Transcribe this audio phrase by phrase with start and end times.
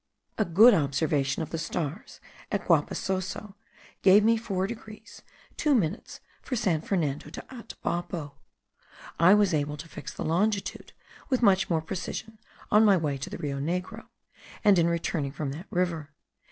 [0.39, 2.19] A good observation of the stars
[2.51, 3.53] at Guapasoso
[4.01, 5.21] gave me 4 degrees
[5.57, 8.31] 2 minutes for San Fernando de Atabapo.
[9.19, 10.93] I was able to fix the longitude
[11.29, 12.39] with much more precision
[12.71, 14.07] in my way to the Rio Negro,
[14.63, 16.09] and in returning from that river.